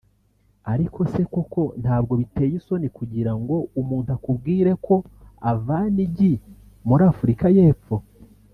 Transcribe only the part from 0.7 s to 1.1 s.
ariko